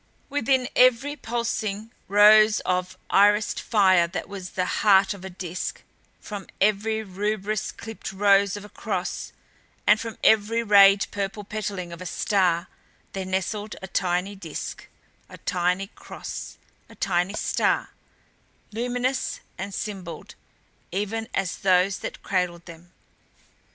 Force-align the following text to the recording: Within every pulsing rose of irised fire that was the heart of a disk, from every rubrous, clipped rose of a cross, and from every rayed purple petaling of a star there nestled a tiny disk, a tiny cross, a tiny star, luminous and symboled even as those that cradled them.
Within 0.29 0.67
every 0.75 1.15
pulsing 1.15 1.91
rose 2.07 2.59
of 2.61 2.97
irised 3.11 3.59
fire 3.59 4.07
that 4.07 4.27
was 4.27 4.53
the 4.57 4.65
heart 4.81 5.13
of 5.13 5.23
a 5.23 5.29
disk, 5.29 5.83
from 6.19 6.47
every 6.59 7.03
rubrous, 7.03 7.71
clipped 7.71 8.11
rose 8.11 8.57
of 8.57 8.65
a 8.65 8.69
cross, 8.69 9.31
and 9.85 9.99
from 9.99 10.17
every 10.23 10.63
rayed 10.63 11.05
purple 11.11 11.43
petaling 11.43 11.93
of 11.93 12.01
a 12.01 12.07
star 12.07 12.67
there 13.13 13.25
nestled 13.25 13.75
a 13.83 13.87
tiny 13.87 14.35
disk, 14.35 14.87
a 15.29 15.37
tiny 15.37 15.85
cross, 15.85 16.57
a 16.89 16.95
tiny 16.95 17.35
star, 17.35 17.91
luminous 18.71 19.39
and 19.59 19.71
symboled 19.71 20.33
even 20.91 21.27
as 21.35 21.59
those 21.59 21.99
that 21.99 22.23
cradled 22.23 22.65
them. 22.65 22.91